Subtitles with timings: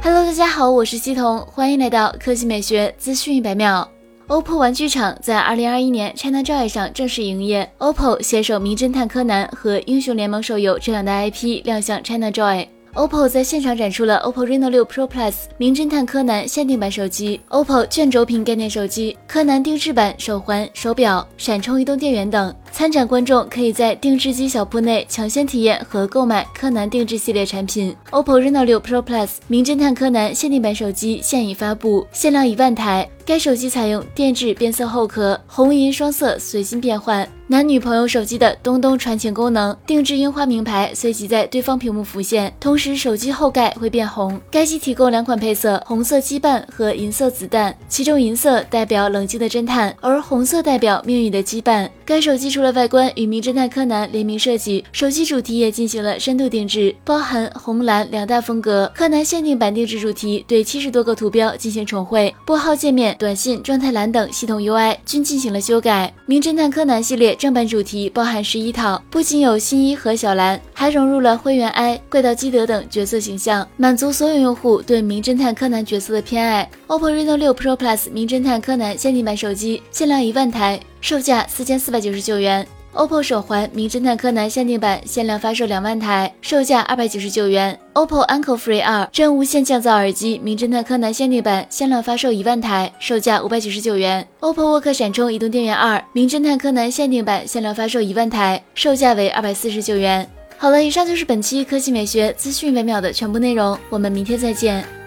[0.00, 3.86] Hello，大家好，我是西彤，欢迎来到科技美学资讯一百秒。
[4.28, 12.68] OPPO 玩具厂在2021年 ChinaJoy 上正式营业，OPPO 携手《名侦探柯南》和《英雄联盟》手游这两大 IP 亮相 ChinaJoy。
[12.94, 22.54] OPPO 在现场展出了 OPPO Reno 6 Pro Plus 名侦探柯南限定版手机、OPPO 卷轴屏概念手机、柯南定制版手环、手表、闪充移动电源等。
[22.78, 27.92] 参展观众可以在定制机小铺内抢先体验和购买柯南定制系列产品。
[28.12, 33.10] OPPO Reno 6 Pro Plus 名侦探柯南限定版手机现已发布，限量一万台。
[33.26, 37.28] 该手机采用电致变色后壳，红银双色随心变换。
[37.50, 44.38] 男女朋友手机的东东传情功能，定制樱花名牌随即在对方屏幕浮现，同时手机后盖会变红。
[44.50, 51.88] 该机提供两款配色，红色羁绊和银色子弹，其中银色代表冷静的侦探，而红色代表命运的羁绊。
[52.04, 58.92] 该手机除了外观与名侦探柯南联名设计，手机主题也进行了深度定制，包含红蓝两大风格。
[58.94, 66.12] 柯南限定版定制主题对七十多个图标进行重绘，拨号界面、短信、状态栏等系统 UI 均进行了修改。
[66.26, 67.37] 名侦探柯南系列。
[67.38, 76.68] 正版主题包含十一套，不仅有新一和小兰，还融入了灰原哀、怪盗基德等角色形象，满足所有用户对名侦探柯南角色的偏爱。
[76.88, 82.66] OPPO Reno 6 Pro Plus 名侦探柯南限定版手机限量一万台，售价四千四百九十九元。
[82.98, 87.78] OPPO 手环名侦探柯南限定版限量发售两万台，售价二百九十九元。
[87.94, 94.26] OPPO Anko Free 二真无线降噪耳机名侦探柯南限定版限量发售一万台，售价五百九十九元。
[94.40, 100.28] OPPO 沃克闪充移动电源二名侦探柯南限定版限量发售一万台，售价为二百四十九元。
[100.56, 104.97] 好了，以上就是本期科技美学资讯每秒的全部内容，我们明天再见。